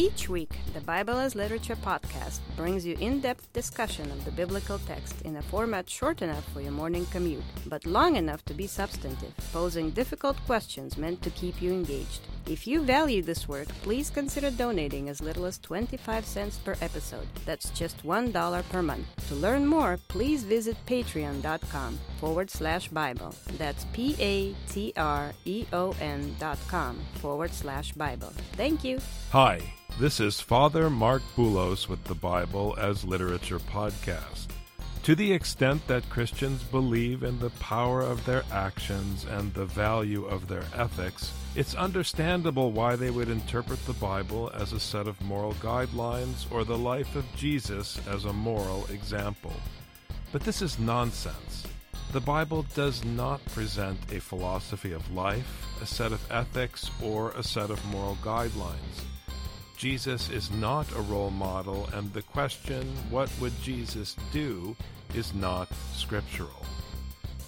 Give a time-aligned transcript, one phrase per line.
[0.00, 4.78] Each week, the Bible as Literature podcast brings you in depth discussion of the biblical
[4.78, 8.66] text in a format short enough for your morning commute, but long enough to be
[8.66, 12.22] substantive, posing difficult questions meant to keep you engaged.
[12.46, 17.26] If you value this work, please consider donating as little as 25 cents per episode.
[17.46, 19.06] That's just $1 per month.
[19.28, 23.34] To learn more, please visit patreon.com forward slash Bible.
[23.56, 28.32] That's P A T R E O N dot com forward slash Bible.
[28.54, 28.98] Thank you.
[29.30, 29.60] Hi,
[29.98, 34.48] this is Father Marc Boulos with the Bible as Literature podcast.
[35.04, 40.26] To the extent that Christians believe in the power of their actions and the value
[40.26, 45.20] of their ethics, it's understandable why they would interpret the Bible as a set of
[45.22, 49.54] moral guidelines or the life of Jesus as a moral example.
[50.32, 51.66] But this is nonsense.
[52.12, 57.42] The Bible does not present a philosophy of life, a set of ethics, or a
[57.42, 59.09] set of moral guidelines.
[59.80, 64.76] Jesus is not a role model, and the question, what would Jesus do,
[65.14, 66.66] is not scriptural.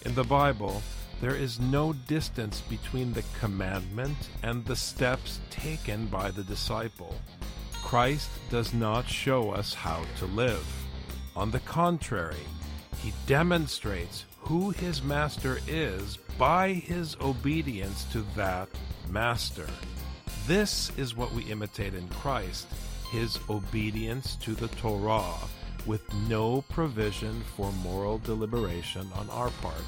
[0.07, 0.81] In the Bible,
[1.21, 7.15] there is no distance between the commandment and the steps taken by the disciple.
[7.85, 10.67] Christ does not show us how to live.
[11.37, 12.47] On the contrary,
[13.03, 18.71] he demonstrates who his master is by his obedience to that
[19.11, 19.69] master.
[20.47, 22.67] This is what we imitate in Christ
[23.13, 25.35] his obedience to the Torah,
[25.87, 29.85] with no provision for moral deliberation on our part.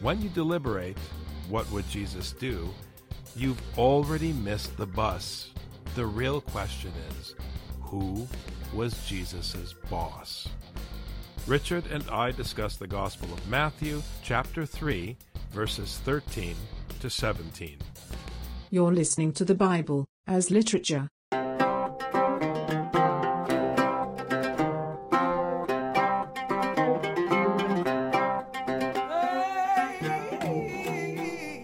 [0.00, 0.98] When you deliberate,
[1.48, 2.68] what would Jesus do?
[3.36, 5.50] You've already missed the bus.
[5.94, 7.34] The real question is
[7.80, 8.28] who
[8.74, 10.48] was Jesus' boss?
[11.46, 15.16] Richard and I discuss the Gospel of Matthew, chapter 3,
[15.52, 16.54] verses 13
[17.00, 17.78] to 17.
[18.70, 21.08] You're listening to the Bible as literature.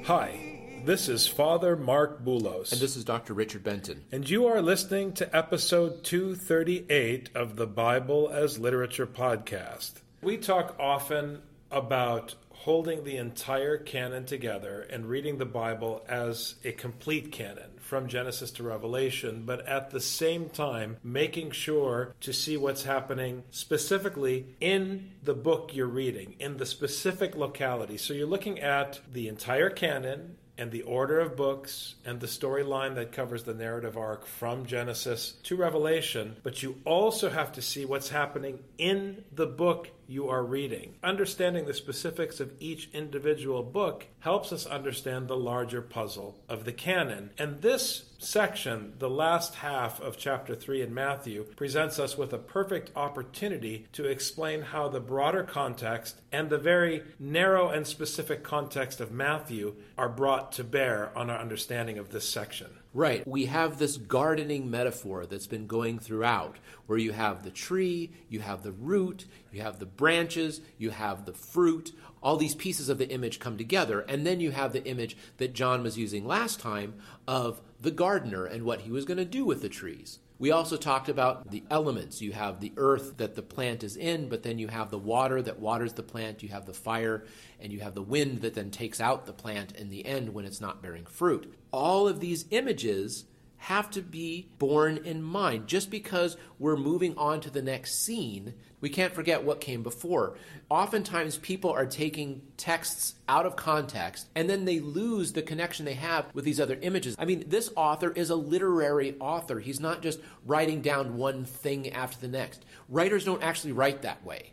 [0.06, 0.38] Hi,
[0.86, 2.72] this is Father Marc Boulos.
[2.72, 3.34] And this is Dr.
[3.34, 4.04] Richard Benton.
[4.10, 10.00] And you are listening to episode 238 of the Bible as Literature podcast.
[10.22, 16.72] We talk often about holding the entire canon together and reading the Bible as a
[16.72, 22.56] complete canon from Genesis to Revelation, but at the same time making sure to see
[22.56, 27.98] what's happening specifically in the book you're reading, in the specific locality.
[27.98, 32.94] So you're looking at the entire canon and the order of books and the storyline
[32.94, 37.84] that covers the narrative arc from Genesis to Revelation, but you also have to see
[37.84, 40.94] what's happening in the book you are reading.
[41.02, 46.72] Understanding the specifics of each individual book helps us understand the larger puzzle of the
[46.72, 47.30] canon.
[47.38, 52.38] And this section, the last half of chapter 3 in Matthew, presents us with a
[52.38, 59.00] perfect opportunity to explain how the broader context and the very narrow and specific context
[59.00, 62.68] of Matthew are brought to bear on our understanding of this section.
[62.94, 63.26] Right.
[63.26, 68.38] We have this gardening metaphor that's been going throughout, where you have the tree, you
[68.38, 71.90] have the root, you have the branches, you have the fruit.
[72.22, 74.00] All these pieces of the image come together.
[74.02, 76.94] And then you have the image that John was using last time
[77.26, 80.20] of the gardener and what he was going to do with the trees.
[80.38, 82.20] We also talked about the elements.
[82.20, 85.40] You have the earth that the plant is in, but then you have the water
[85.40, 87.24] that waters the plant, you have the fire,
[87.60, 90.44] and you have the wind that then takes out the plant in the end when
[90.44, 91.54] it's not bearing fruit.
[91.70, 93.26] All of these images
[93.64, 95.66] have to be borne in mind.
[95.66, 98.52] Just because we're moving on to the next scene,
[98.82, 100.36] we can't forget what came before.
[100.68, 105.94] Oftentimes, people are taking texts out of context and then they lose the connection they
[105.94, 107.16] have with these other images.
[107.18, 109.60] I mean, this author is a literary author.
[109.60, 112.66] He's not just writing down one thing after the next.
[112.90, 114.52] Writers don't actually write that way.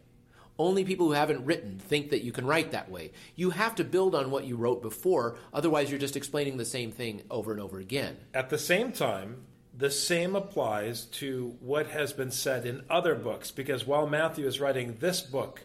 [0.61, 3.13] Only people who haven't written think that you can write that way.
[3.35, 6.91] You have to build on what you wrote before, otherwise, you're just explaining the same
[6.91, 8.17] thing over and over again.
[8.35, 9.38] At the same time,
[9.75, 14.59] the same applies to what has been said in other books, because while Matthew is
[14.59, 15.63] writing this book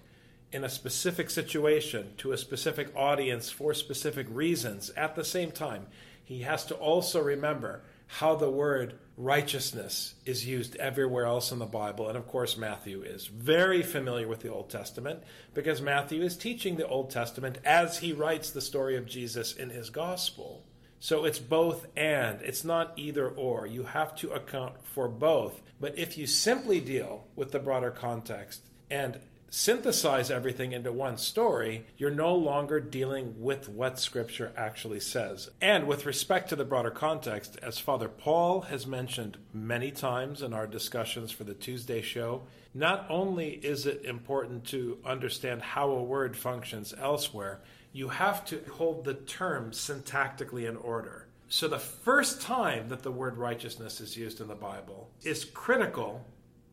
[0.50, 5.88] in a specific situation to a specific audience for specific reasons, at the same time,
[6.24, 11.66] he has to also remember how the word righteousness is used everywhere else in the
[11.66, 12.08] Bible.
[12.08, 15.22] And of course, Matthew is very familiar with the Old Testament
[15.54, 19.70] because Matthew is teaching the Old Testament as he writes the story of Jesus in
[19.70, 20.64] his gospel.
[21.00, 23.66] So it's both and, it's not either or.
[23.66, 25.60] You have to account for both.
[25.80, 29.18] But if you simply deal with the broader context and
[29.50, 35.50] synthesize everything into one story, you're no longer dealing with what Scripture actually says.
[35.60, 40.52] And with respect to the broader context, as Father Paul has mentioned many times in
[40.52, 42.42] our discussions for the Tuesday show,
[42.74, 47.60] not only is it important to understand how a word functions elsewhere,
[47.92, 51.28] you have to hold the terms syntactically in order.
[51.48, 56.26] So the first time that the word righteousness is used in the Bible is critical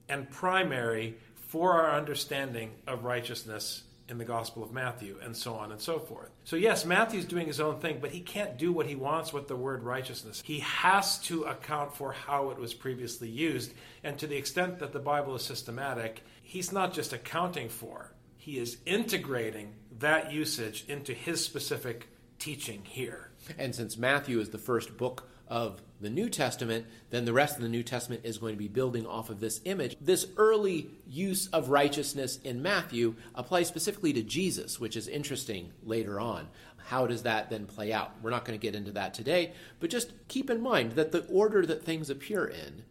[0.09, 1.15] and primary
[1.53, 5.99] for our understanding of righteousness in the Gospel of Matthew, and so on and so
[5.99, 6.31] forth.
[6.45, 9.47] So, yes, Matthew's doing his own thing, but he can't do what he wants with
[9.47, 10.41] the word righteousness.
[10.43, 13.71] He has to account for how it was previously used,
[14.03, 18.57] and to the extent that the Bible is systematic, he's not just accounting for, he
[18.57, 22.07] is integrating that usage into his specific
[22.39, 23.29] teaching here.
[23.59, 27.61] And since Matthew is the first book of the New Testament, then the rest of
[27.61, 29.95] the New Testament is going to be building off of this image.
[30.01, 36.19] This early use of righteousness in Matthew applies specifically to Jesus, which is interesting later
[36.19, 36.47] on.
[36.87, 38.11] How does that then play out?
[38.23, 41.23] We're not going to get into that today, but just keep in mind that the
[41.27, 42.83] order that things appear in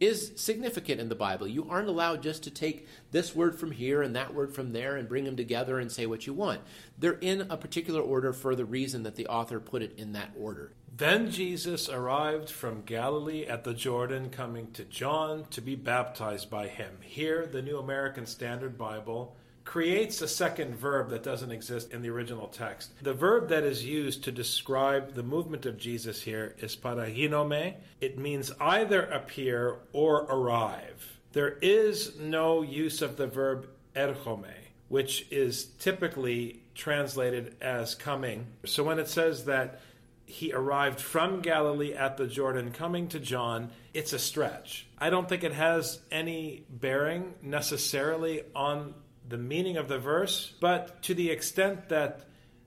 [0.00, 1.48] is significant in the Bible.
[1.48, 4.96] You aren't allowed just to take this word from here and that word from there
[4.96, 6.60] and bring them together and say what you want.
[6.98, 10.30] They're in a particular order for the reason that the author put it in that
[10.38, 10.72] order.
[10.96, 16.66] Then Jesus arrived from Galilee at the Jordan, coming to John to be baptized by
[16.66, 16.98] him.
[17.02, 19.36] Here, the New American Standard Bible
[19.68, 22.90] creates a second verb that doesn't exist in the original text.
[23.02, 27.74] The verb that is used to describe the movement of Jesus here is paraginome.
[28.00, 31.18] It means either appear or arrive.
[31.34, 34.54] There is no use of the verb erchome,
[34.88, 38.46] which is typically translated as coming.
[38.64, 39.82] So when it says that
[40.24, 44.86] he arrived from Galilee at the Jordan coming to John, it's a stretch.
[44.98, 48.94] I don't think it has any bearing necessarily on
[49.28, 52.24] the meaning of the verse, but to the extent that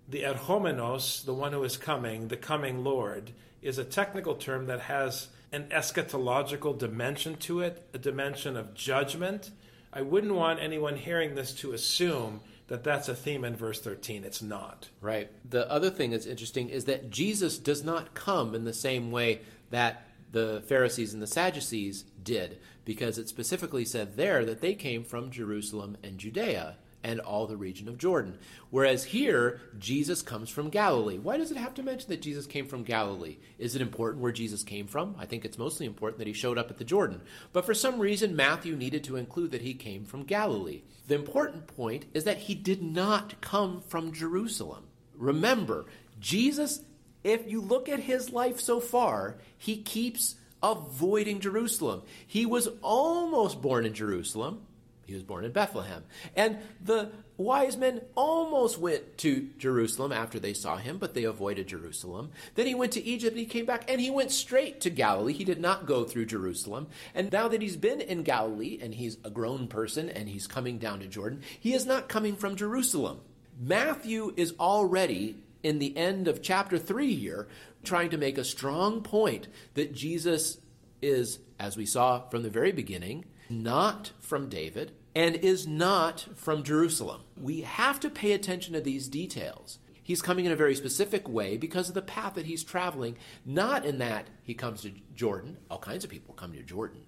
[0.08, 3.32] the erchomenos, the one who is coming, the coming Lord,
[3.62, 9.52] is a technical term that has an eschatological dimension to it, a dimension of judgment.
[9.92, 14.24] I wouldn't want anyone hearing this to assume that that's a theme in verse 13.
[14.24, 14.88] It's not.
[15.02, 15.30] Right.
[15.50, 19.42] The other thing that's interesting is that Jesus does not come in the same way
[19.72, 25.04] that the Pharisees and the Sadducees did, because it specifically said there that they came
[25.04, 28.38] from Jerusalem and Judea and all the region of Jordan.
[28.70, 31.18] Whereas here, Jesus comes from Galilee.
[31.18, 33.38] Why does it have to mention that Jesus came from Galilee?
[33.58, 35.16] Is it important where Jesus came from?
[35.18, 37.22] I think it's mostly important that he showed up at the Jordan.
[37.54, 40.84] But for some reason, Matthew needed to include that he came from Galilee.
[41.08, 44.86] The important point is that he did not come from Jerusalem.
[45.16, 45.86] Remember,
[46.20, 46.82] Jesus,
[47.24, 52.04] if you look at his life so far, he keeps avoiding Jerusalem.
[52.26, 54.66] He was almost born in Jerusalem
[55.12, 56.06] he was born in Bethlehem.
[56.38, 61.68] And the wise men almost went to Jerusalem after they saw him, but they avoided
[61.68, 62.32] Jerusalem.
[62.56, 65.34] Then he went to Egypt and he came back and he went straight to Galilee.
[65.34, 66.88] He did not go through Jerusalem.
[67.14, 70.78] And now that he's been in Galilee and he's a grown person and he's coming
[70.78, 73.20] down to Jordan, he is not coming from Jerusalem.
[73.60, 77.48] Matthew is already in the end of chapter 3 here
[77.84, 80.60] trying to make a strong point that Jesus
[81.02, 86.64] is, as we saw from the very beginning, not from David, and is not from
[86.64, 87.22] Jerusalem.
[87.36, 89.80] We have to pay attention to these details.
[90.04, 93.86] He's coming in a very specific way because of the path that he's traveling, not
[93.86, 95.58] in that he comes to Jordan.
[95.70, 97.04] All kinds of people come to Jordan.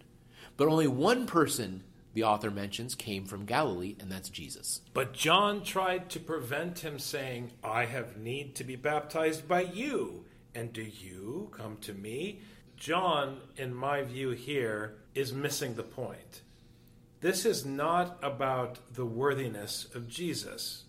[0.57, 1.83] But only one person
[2.13, 4.81] the author mentions came from Galilee, and that's Jesus.
[4.93, 10.25] But John tried to prevent him, saying, I have need to be baptized by you,
[10.53, 12.41] and do you come to me?
[12.77, 16.41] John, in my view here, is missing the point.
[17.21, 20.83] This is not about the worthiness of Jesus.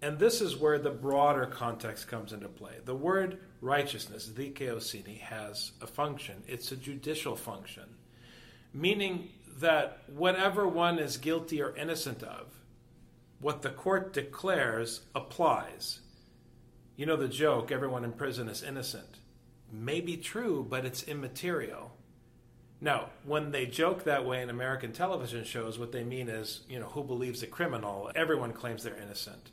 [0.00, 2.74] And this is where the broader context comes into play.
[2.84, 6.44] The word righteousness, dikeosini, has a function.
[6.46, 7.84] It's a judicial function,
[8.72, 12.46] meaning that whatever one is guilty or innocent of,
[13.40, 16.00] what the court declares applies.
[16.96, 19.18] You know the joke, everyone in prison is innocent.
[19.70, 21.92] May be true, but it's immaterial.
[22.80, 26.78] Now, when they joke that way in American television shows, what they mean is, you
[26.78, 28.10] know, who believes a criminal?
[28.14, 29.50] Everyone claims they're innocent.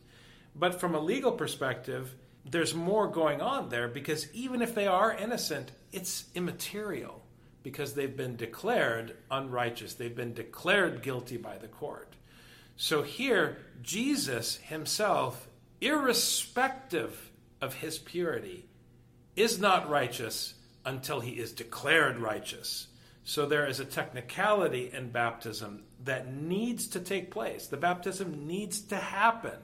[0.55, 5.11] But from a legal perspective, there's more going on there because even if they are
[5.11, 7.24] innocent, it's immaterial
[7.65, 9.95] because they've been declared unrighteous.
[9.95, 12.13] They've been declared guilty by the court.
[12.77, 15.47] So here, Jesus himself,
[15.81, 18.67] irrespective of his purity,
[19.35, 20.53] is not righteous
[20.85, 22.85] until he is declared righteous.
[23.23, 27.65] So there is a technicality in baptism that needs to take place.
[27.65, 29.57] The baptism needs to happen.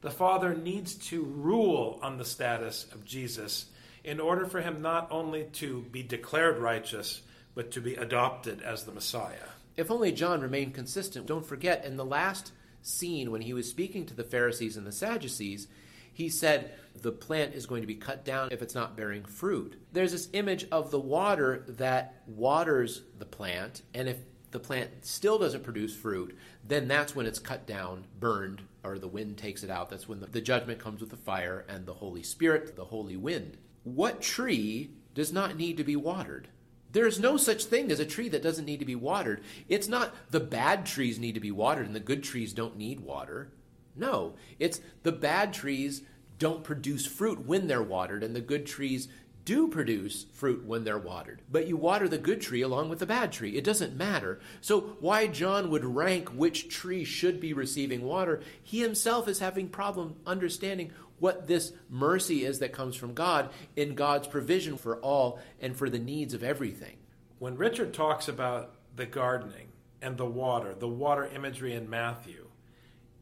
[0.00, 3.66] The Father needs to rule on the status of Jesus
[4.02, 7.22] in order for him not only to be declared righteous,
[7.56, 9.48] but to be adopted as the Messiah.
[9.76, 11.26] If only John remained consistent.
[11.26, 14.92] Don't forget, in the last scene when he was speaking to the Pharisees and the
[14.92, 15.66] Sadducees,
[16.12, 16.72] he said
[17.02, 19.80] the plant is going to be cut down if it's not bearing fruit.
[19.92, 24.18] There's this image of the water that waters the plant, and if
[24.50, 29.08] the plant still doesn't produce fruit, then that's when it's cut down, burned, or the
[29.08, 29.90] wind takes it out.
[29.90, 33.16] That's when the, the judgment comes with the fire and the Holy Spirit, the holy
[33.16, 33.56] wind.
[33.82, 36.48] What tree does not need to be watered?
[36.96, 39.42] There's no such thing as a tree that doesn't need to be watered.
[39.68, 43.00] It's not the bad trees need to be watered and the good trees don't need
[43.00, 43.52] water.
[43.94, 46.00] No, it's the bad trees
[46.38, 49.08] don't produce fruit when they're watered, and the good trees
[49.46, 51.40] do produce fruit when they're watered.
[51.50, 53.56] But you water the good tree along with the bad tree.
[53.56, 54.40] It doesn't matter.
[54.60, 59.68] So, why John would rank which tree should be receiving water, he himself is having
[59.68, 65.40] problem understanding what this mercy is that comes from God in God's provision for all
[65.60, 66.96] and for the needs of everything.
[67.38, 69.68] When Richard talks about the gardening
[70.02, 72.46] and the water, the water imagery in Matthew,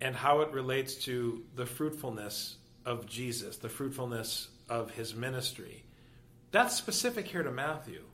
[0.00, 5.84] and how it relates to the fruitfulness of Jesus, the fruitfulness of his ministry.
[6.54, 8.04] That's specific here to Matthew.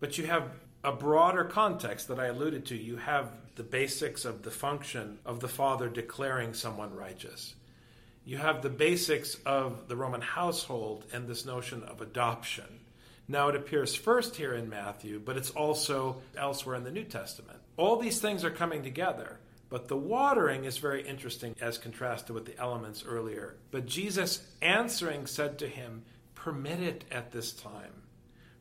[0.00, 2.74] But you have a broader context that I alluded to.
[2.74, 7.54] You have the basics of the function of the Father declaring someone righteous.
[8.24, 12.80] You have the basics of the Roman household and this notion of adoption.
[13.28, 17.58] Now, it appears first here in Matthew, but it's also elsewhere in the New Testament.
[17.76, 19.40] All these things are coming together.
[19.68, 23.56] But the watering is very interesting as contrasted with the elements earlier.
[23.70, 26.04] But Jesus answering said to him,
[26.38, 28.02] Permit it at this time,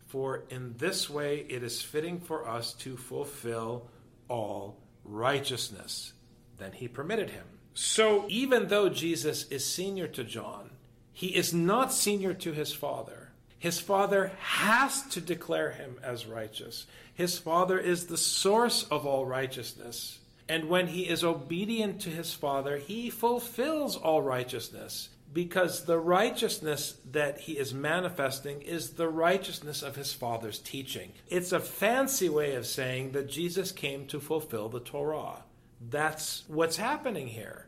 [0.08, 3.88] for in this way it is fitting for us to fulfill
[4.28, 6.14] all righteousness.
[6.58, 7.46] Then he permitted him.
[7.74, 10.72] So even though Jesus is senior to John,
[11.14, 13.30] he is not senior to his father.
[13.60, 16.88] His father has to declare him as righteous.
[17.14, 20.20] His father is the source of all righteousness.
[20.50, 26.96] And when he is obedient to his Father, he fulfills all righteousness because the righteousness
[27.12, 31.12] that he is manifesting is the righteousness of his Father's teaching.
[31.28, 35.44] It's a fancy way of saying that Jesus came to fulfill the Torah.
[35.80, 37.68] That's what's happening here.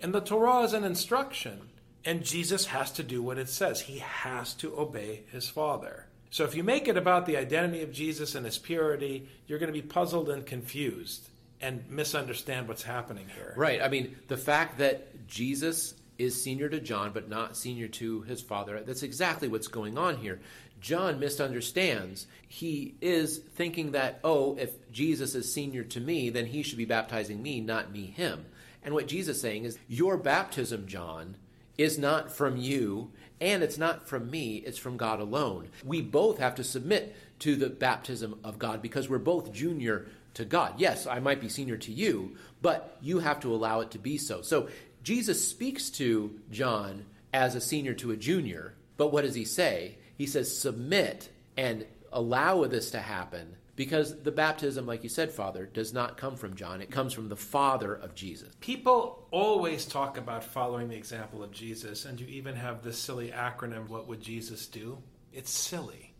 [0.00, 1.70] And the Torah is an instruction,
[2.04, 3.80] and Jesus has to do what it says.
[3.80, 6.06] He has to obey his Father.
[6.30, 9.66] So if you make it about the identity of Jesus and his purity, you're going
[9.66, 11.28] to be puzzled and confused
[11.60, 13.52] and misunderstand what's happening here.
[13.56, 13.82] Right.
[13.82, 18.40] I mean, the fact that Jesus is senior to John but not senior to his
[18.40, 20.40] father, that's exactly what's going on here.
[20.80, 22.26] John misunderstands.
[22.46, 26.84] He is thinking that, oh, if Jesus is senior to me, then he should be
[26.84, 28.46] baptizing me, not me him.
[28.82, 31.36] And what Jesus is saying is, your baptism, John,
[31.76, 33.10] is not from you,
[33.40, 35.68] and it's not from me, it's from God alone.
[35.84, 40.44] We both have to submit to the baptism of God because we're both junior to
[40.44, 40.74] God.
[40.78, 44.16] Yes, I might be senior to you, but you have to allow it to be
[44.16, 44.42] so.
[44.42, 44.68] So
[45.02, 49.96] Jesus speaks to John as a senior to a junior, but what does he say?
[50.16, 55.64] He says, submit and allow this to happen because the baptism, like you said, Father,
[55.64, 56.82] does not come from John.
[56.82, 58.54] It comes from the Father of Jesus.
[58.60, 63.30] People always talk about following the example of Jesus, and you even have this silly
[63.30, 64.98] acronym, What Would Jesus Do?
[65.32, 66.12] It's silly.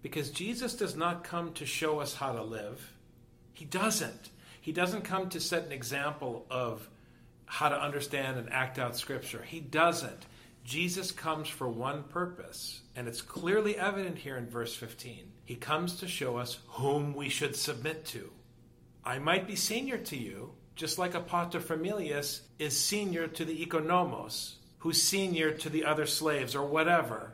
[0.00, 2.94] Because Jesus does not come to show us how to live.
[3.52, 4.30] He doesn't.
[4.58, 6.88] He doesn't come to set an example of
[7.50, 9.42] how to understand and act out Scripture.
[9.42, 10.26] He doesn't.
[10.62, 15.32] Jesus comes for one purpose, and it's clearly evident here in verse 15.
[15.44, 18.30] He comes to show us whom we should submit to.
[19.04, 24.54] I might be senior to you, just like a paterfamilias is senior to the oikonomos,
[24.78, 27.32] who's senior to the other slaves or whatever.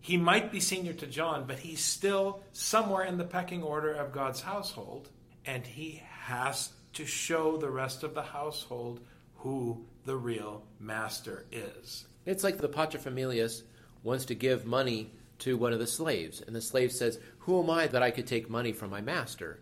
[0.00, 4.12] He might be senior to John, but he's still somewhere in the pecking order of
[4.12, 5.10] God's household
[5.48, 9.00] and he has to show the rest of the household
[9.38, 12.06] who the real master is.
[12.24, 13.62] It's like the paterfamilias
[14.02, 17.70] wants to give money to one of the slaves, and the slave says, Who am
[17.70, 19.60] I that I could take money from my master?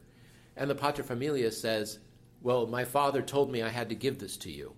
[0.57, 1.99] And the paterfamilias says,
[2.43, 4.75] Well, my father told me I had to give this to you.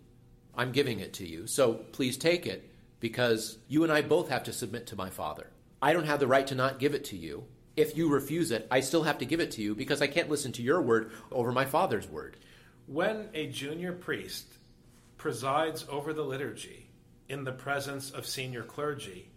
[0.57, 4.45] I'm giving it to you, so please take it, because you and I both have
[4.45, 5.51] to submit to my father.
[5.81, 7.45] I don't have the right to not give it to you,
[7.79, 10.29] if you refuse it, I still have to give it to you because I can't
[10.29, 12.37] listen to your word over my Father's word.
[12.89, 14.58] When a junior priest
[15.19, 16.89] presides over the liturgy
[17.29, 19.31] in the presence of senior clergy,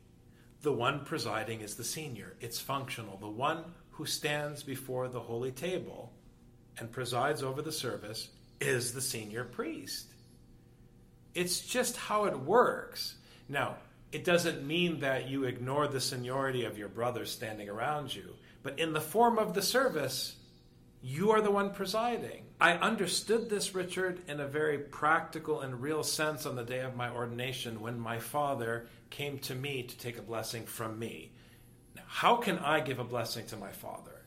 [0.61, 2.35] the one presiding is the senior.
[2.39, 3.17] It's functional.
[3.17, 6.13] The one who stands before the holy table
[6.77, 10.07] and presides over the service is the senior priest.
[11.33, 13.15] It's just how it works.
[13.49, 13.77] Now,
[14.11, 18.77] it doesn't mean that you ignore the seniority of your brothers standing around you, but
[18.77, 20.35] in the form of the service,
[21.01, 22.43] you are the one presiding.
[22.59, 26.95] I understood this, Richard, in a very practical and real sense on the day of
[26.95, 31.31] my ordination when my father came to me to take a blessing from me.
[31.95, 34.21] Now, how can I give a blessing to my father?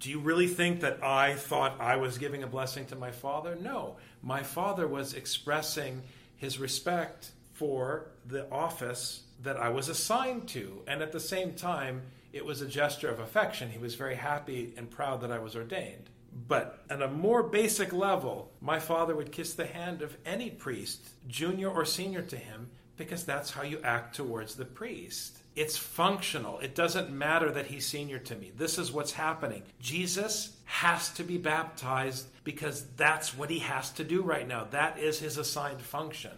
[0.00, 3.56] Do you really think that I thought I was giving a blessing to my father?
[3.60, 3.96] No.
[4.22, 6.02] My father was expressing
[6.36, 10.82] his respect for the office that I was assigned to.
[10.86, 12.02] And at the same time,
[12.32, 13.70] it was a gesture of affection.
[13.70, 16.10] He was very happy and proud that I was ordained.
[16.48, 21.08] But at a more basic level, my father would kiss the hand of any priest,
[21.28, 25.38] junior or senior to him, because that's how you act towards the priest.
[25.56, 26.58] It's functional.
[26.58, 28.52] It doesn't matter that he's senior to me.
[28.56, 29.62] This is what's happening.
[29.80, 34.64] Jesus has to be baptized because that's what he has to do right now.
[34.70, 36.32] That is his assigned function.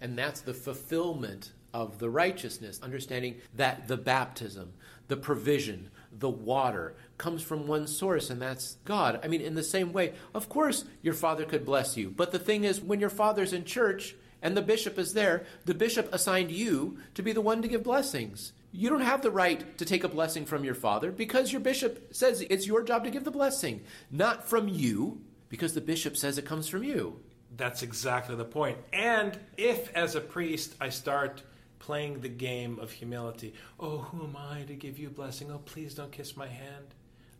[0.00, 4.72] And that's the fulfillment of the righteousness, understanding that the baptism,
[5.06, 9.20] the provision, the water comes from one source, and that's God.
[9.22, 12.10] I mean, in the same way, of course, your father could bless you.
[12.10, 15.74] But the thing is, when your father's in church and the bishop is there, the
[15.74, 18.52] bishop assigned you to be the one to give blessings.
[18.72, 22.14] You don't have the right to take a blessing from your father because your bishop
[22.14, 26.36] says it's your job to give the blessing, not from you because the bishop says
[26.36, 27.20] it comes from you.
[27.56, 28.76] That's exactly the point.
[28.92, 31.42] And if, as a priest, I start
[31.78, 33.54] playing the game of humility.
[33.78, 35.50] Oh, who am I to give you a blessing?
[35.50, 36.86] Oh, please don't kiss my hand.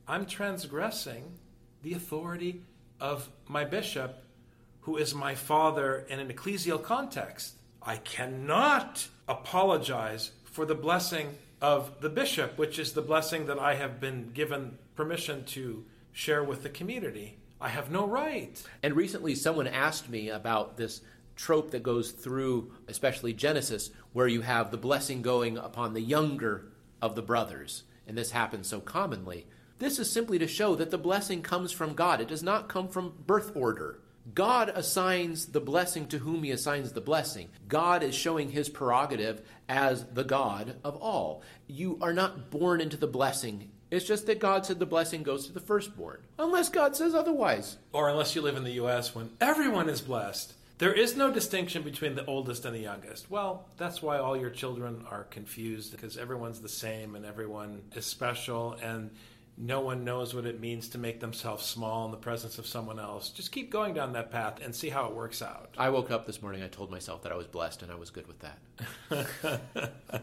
[0.09, 1.25] I'm transgressing
[1.83, 2.63] the authority
[3.01, 4.23] of my bishop,
[4.83, 7.57] who is my father in an ecclesial context.
[7.83, 13.75] I cannot apologize for the blessing of the bishop, which is the blessing that I
[13.75, 17.39] have been given permission to share with the community.
[17.61, 18.63] I have no right.
[18.85, 21.01] And recently, someone asked me about this
[21.35, 26.67] trope that goes through, especially Genesis, where you have the blessing going upon the younger
[27.03, 27.83] of the brothers.
[28.07, 29.47] And this happens so commonly.
[29.78, 32.21] This is simply to show that the blessing comes from God.
[32.21, 34.00] It does not come from birth order.
[34.35, 37.48] God assigns the blessing to whom he assigns the blessing.
[37.68, 41.42] God is showing his prerogative as the God of all.
[41.68, 43.70] You are not born into the blessing.
[43.90, 47.77] It's just that God said the blessing goes to the firstborn, unless God says otherwise.
[47.92, 49.14] Or unless you live in the U.S.
[49.14, 50.55] when everyone is blessed.
[50.79, 53.31] There is no distinction between the oldest and the youngest.
[53.31, 58.05] Well, that's why all your children are confused because everyone's the same and everyone is
[58.05, 59.11] special and
[59.59, 62.99] no one knows what it means to make themselves small in the presence of someone
[62.99, 63.31] else.
[63.31, 65.75] Just keep going down that path and see how it works out.
[65.79, 68.11] I woke up this morning, I told myself that I was blessed and I was
[68.11, 70.23] good with that.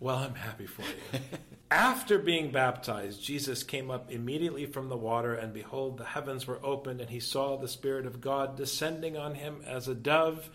[0.00, 1.20] well, I'm happy for you.
[1.70, 6.64] After being baptized, Jesus came up immediately from the water, and behold, the heavens were
[6.64, 10.48] opened, and he saw the Spirit of God descending on him as a dove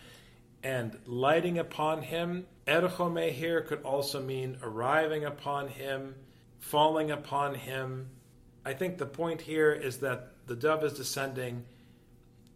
[0.63, 2.45] and lighting upon him.
[2.65, 6.15] Erchome here could also mean arriving upon him,
[6.61, 8.07] falling upon him.
[8.63, 11.65] I think the point here is that the dove is descending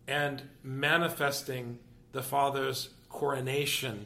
[0.08, 1.80] and manifesting
[2.14, 4.06] the Father's coronation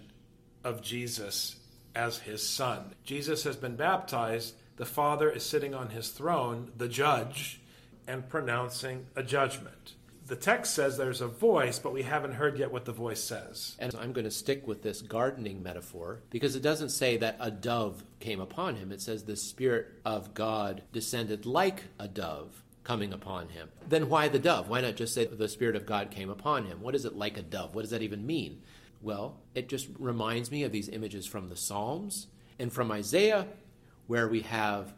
[0.64, 1.58] of Jesus
[1.94, 2.96] as his son.
[3.04, 4.56] Jesus has been baptized.
[4.78, 7.60] The Father is sitting on his throne, the judge,
[8.08, 9.94] and pronouncing a judgment.
[10.26, 13.76] The text says there's a voice, but we haven't heard yet what the voice says.
[13.80, 17.52] And I'm going to stick with this gardening metaphor because it doesn't say that a
[17.52, 18.92] dove came upon him.
[18.92, 23.70] It says the Spirit of God descended like a dove coming upon him.
[23.88, 24.70] Then why the dove?
[24.70, 26.82] Why not just say the Spirit of God came upon him?
[26.82, 27.76] What is it like a dove?
[27.76, 28.62] What does that even mean?
[29.02, 32.28] Well, it just reminds me of these images from the Psalms
[32.58, 33.48] and from Isaiah,
[34.08, 34.94] where we have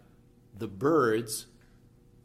[0.57, 1.47] the birds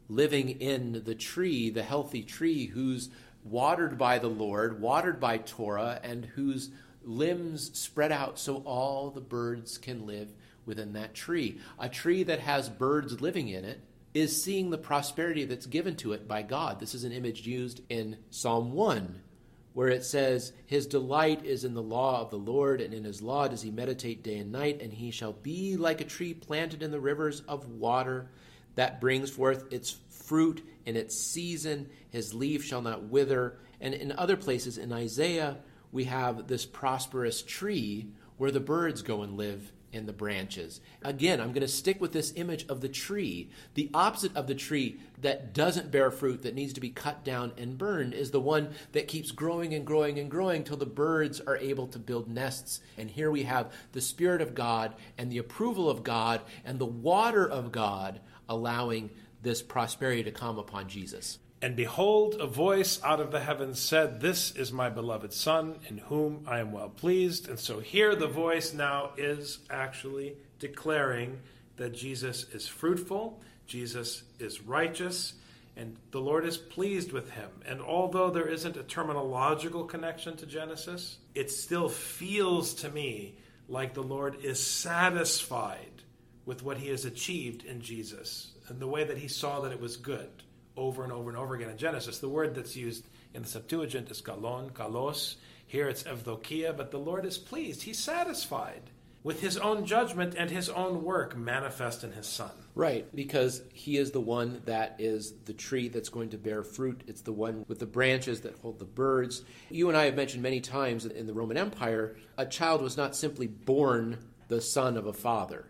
[0.09, 3.09] living in the tree, the healthy tree, who's
[3.43, 6.71] watered by the Lord, watered by Torah, and whose
[7.03, 10.33] limbs spread out so all the birds can live
[10.67, 11.59] within that tree.
[11.79, 13.79] A tree that has birds living in it
[14.13, 16.79] is seeing the prosperity that's given to it by God.
[16.79, 19.21] This is an image used in Psalm 1
[19.77, 23.21] where it says, His delight is in the law of the Lord, and in his
[23.21, 26.81] law does he meditate day and night, and he shall be like a tree planted
[26.81, 28.27] in the rivers of water
[28.73, 31.91] that brings forth its fruit in its season.
[32.09, 33.59] His leaf shall not wither.
[33.79, 35.57] And in other places in Isaiah,
[35.91, 40.79] we have this prosperous tree where the birds go and live in the branches.
[41.01, 43.49] Again, I'm going to stick with this image of the tree.
[43.73, 47.51] The opposite of the tree that doesn't bear fruit, that needs to be cut down
[47.57, 51.41] and burned, is the one that keeps growing and growing and growing till the birds
[51.41, 52.79] are able to build nests.
[52.97, 56.85] And here we have the Spirit of God and the approval of God and the
[56.85, 59.09] water of God allowing
[59.41, 61.39] this prosperity to come upon Jesus.
[61.59, 65.97] And behold, a voice out of the heavens said, This is my beloved Son, in
[65.97, 67.49] whom I am well pleased.
[67.49, 71.39] And so here the voice now is actually declaring
[71.77, 75.33] that Jesus is fruitful, Jesus is righteous,
[75.75, 77.49] and the Lord is pleased with him.
[77.65, 83.35] And although there isn't a terminological connection to Genesis, it still feels to me
[83.67, 86.03] like the Lord is satisfied
[86.45, 89.81] with what he has achieved in Jesus and the way that he saw that it
[89.81, 90.29] was good
[90.77, 92.19] over and over and over again in Genesis.
[92.19, 95.35] The word that's used in the Septuagint is kalon, kalos.
[95.65, 97.83] Here it's evdokia, but the Lord is pleased.
[97.83, 98.91] He's satisfied
[99.23, 102.51] with his own judgment and his own work manifest in his Son.
[102.75, 107.01] Right, because he is the one that is the tree that's going to bear fruit.
[107.07, 109.43] It's the one with the branches that hold the birds.
[109.69, 113.17] You and I have mentioned many times in the Roman Empire, a child was not
[113.17, 115.65] simply born the son of a father.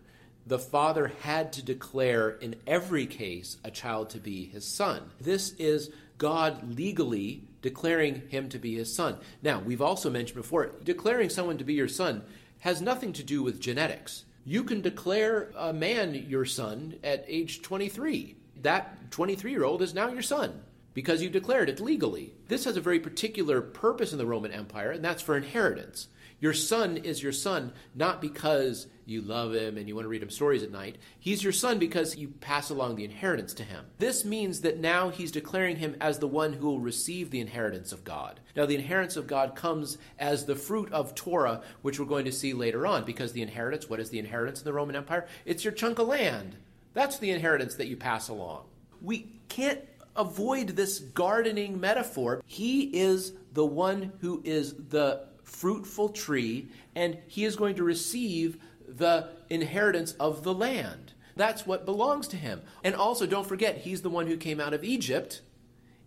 [0.48, 5.12] The father had to declare in every case a child to be his son.
[5.20, 9.18] This is God legally declaring him to be his son.
[9.42, 12.24] Now, we've also mentioned before, declaring someone to be your son
[12.60, 14.24] has nothing to do with genetics.
[14.46, 18.38] You can declare a man your son at age 23.
[18.62, 20.62] That 23 year old is now your son
[20.94, 22.34] because you declared it legally.
[22.48, 26.08] This has a very particular purpose in the Roman Empire, and that's for inheritance.
[26.40, 30.22] Your son is your son not because you love him and you want to read
[30.22, 30.98] him stories at night.
[31.18, 33.86] He's your son because you pass along the inheritance to him.
[33.98, 37.92] This means that now he's declaring him as the one who will receive the inheritance
[37.92, 38.42] of God.
[38.56, 42.32] Now, the inheritance of God comes as the fruit of Torah, which we're going to
[42.32, 45.28] see later on, because the inheritance, what is the inheritance in the Roman Empire?
[45.46, 46.58] It's your chunk of land.
[46.94, 48.66] That's the inheritance that you pass along.
[49.02, 49.80] We can't
[50.18, 52.42] avoid this gardening metaphor.
[52.46, 58.58] He is the one who is the fruitful tree, and he is going to receive
[58.88, 61.14] the inheritance of the land.
[61.36, 62.62] That's what belongs to him.
[62.84, 65.42] And also, don't forget, he's the one who came out of Egypt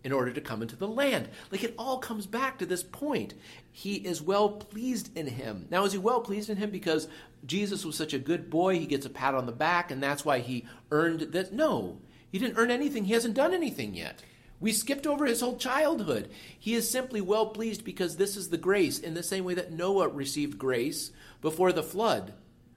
[0.03, 1.29] in order to come into the land.
[1.51, 3.33] Like it all comes back to this point.
[3.71, 5.67] He is well pleased in him.
[5.69, 7.07] Now, is he well pleased in him because
[7.45, 8.79] Jesus was such a good boy?
[8.79, 11.51] He gets a pat on the back, and that's why he earned this?
[11.51, 11.99] No,
[12.31, 13.05] he didn't earn anything.
[13.05, 14.21] He hasn't done anything yet.
[14.61, 16.29] We skipped over his whole childhood.
[16.57, 19.71] He is simply well pleased because this is the grace, in the same way that
[19.71, 22.35] Noah received grace before the flood.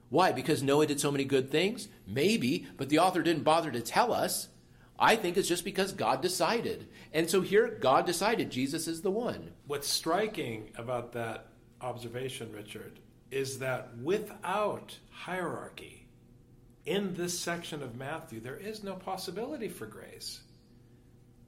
[0.09, 0.31] Why?
[0.31, 1.87] Because Noah did so many good things?
[2.07, 4.49] Maybe, but the author didn't bother to tell us.
[4.97, 6.87] I think it's just because God decided.
[7.13, 9.51] And so here, God decided Jesus is the one.
[9.67, 11.47] What's striking about that
[11.81, 16.07] observation, Richard, is that without hierarchy,
[16.85, 20.41] in this section of Matthew, there is no possibility for grace.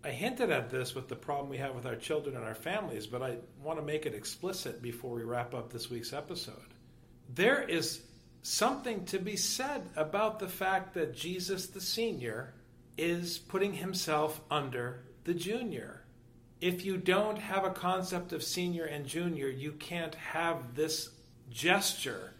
[0.07, 3.05] I hinted at this with the problem we have with our children and our families,
[3.05, 6.55] but I want to make it explicit before we wrap up this week's episode.
[7.35, 8.03] There is
[8.41, 12.53] something to be said about the fact that Jesus the senior
[12.97, 16.05] is putting himself under the junior.
[16.61, 21.09] If you don't have a concept of senior and junior, you can't have this
[21.49, 22.31] gesture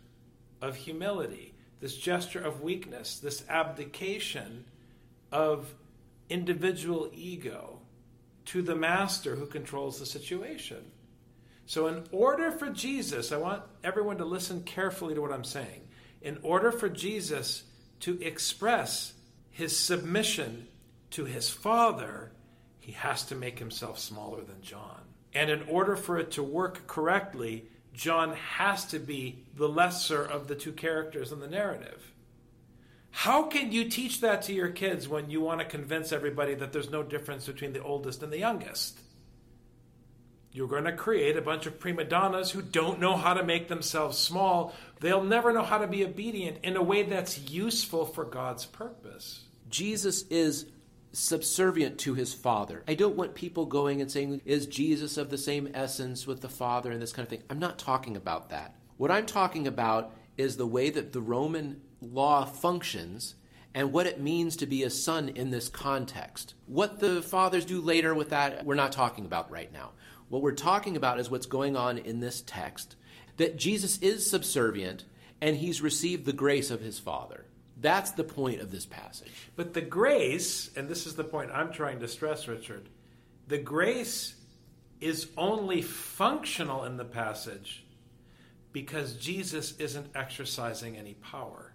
[0.61, 4.63] of humility, this gesture of weakness, this abdication
[5.33, 5.73] of
[6.29, 7.79] individual ego
[8.45, 10.91] to the master who controls the situation.
[11.65, 15.87] So, in order for Jesus, I want everyone to listen carefully to what I'm saying.
[16.21, 17.63] In order for Jesus
[18.01, 19.13] to express
[19.51, 20.67] his submission
[21.11, 22.31] to his Father,
[22.79, 25.01] he has to make himself smaller than John.
[25.33, 30.47] And in order for it to work correctly, John has to be the lesser of
[30.47, 32.13] the two characters in the narrative.
[33.17, 36.71] How can you teach that to your kids when you want to convince everybody that
[36.71, 38.99] there's no difference between the oldest and the youngest?
[40.51, 43.69] You're going to create a bunch of prima donnas who don't know how to make
[43.69, 44.71] themselves small.
[44.99, 49.41] They'll never know how to be obedient in a way that's useful for God's purpose.
[49.67, 50.67] Jesus is
[51.11, 52.83] subservient to his Father.
[52.87, 56.49] I don't want people going and saying, Is Jesus of the same essence with the
[56.49, 57.43] Father and this kind of thing?
[57.49, 58.75] I'm not talking about that.
[58.97, 63.35] What I'm talking about is the way that the Roman law functions
[63.73, 66.55] and what it means to be a son in this context.
[66.65, 69.91] What the fathers do later with that, we're not talking about right now.
[70.29, 72.95] What we're talking about is what's going on in this text
[73.37, 75.05] that Jesus is subservient
[75.41, 77.45] and he's received the grace of his Father.
[77.79, 79.31] That's the point of this passage.
[79.55, 82.89] But the grace, and this is the point I'm trying to stress, Richard,
[83.47, 84.35] the grace
[84.99, 87.85] is only functional in the passage
[88.73, 91.66] because Jesus isn't exercising any power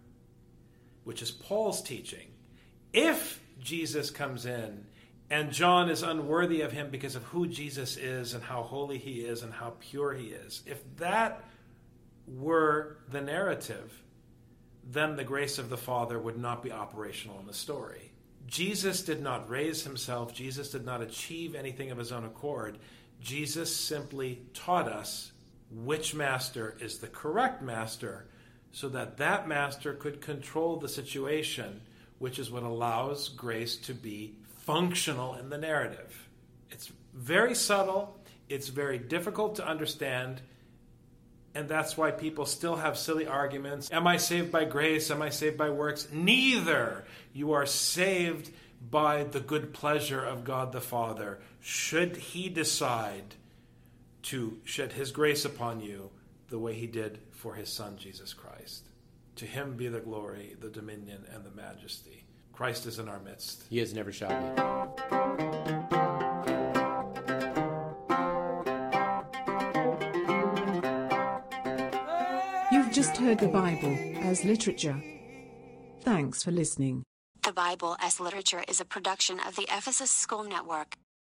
[1.05, 2.29] which is Paul's teaching.
[2.93, 4.87] If Jesus comes in
[5.31, 9.21] and John is unworthy of him because of who Jesus is and how holy he
[9.21, 11.45] is and how pure he is, if that
[12.27, 14.03] were the narrative,
[14.85, 18.13] then the grace of the Father would not be operational in the story.
[18.47, 22.79] Jesus did not raise himself, Jesus did not achieve anything of his own accord.
[23.21, 25.33] Jesus simply taught us
[25.71, 28.27] which master is the correct master
[28.73, 31.83] so that that master could control the situation,
[32.19, 36.29] which is what allows grace to be functional in the narrative.
[36.71, 38.17] It's very subtle,
[38.49, 40.41] it's very difficult to understand,
[41.55, 43.93] and that's why people still have silly arguments.
[43.93, 45.11] Am I saved by grace?
[45.11, 46.09] Am I saved by works?
[46.11, 47.05] Neither.
[47.35, 48.51] You are saved
[48.91, 51.41] by the good pleasure of God the Father.
[51.61, 53.35] Should He decide
[54.23, 56.11] to shed His grace upon you
[56.49, 58.87] the way He did for His Son, Jesus Christ.
[59.35, 62.25] To Him be the glory, the dominion, and the majesty.
[62.53, 63.65] Christ is in our midst.
[63.69, 64.63] He is never shall be.
[72.71, 75.03] You've just heard the Bible as literature.
[76.03, 77.03] Thanks for listening.
[77.43, 80.97] The Bible as Literature is a production of the Ephesus School Network.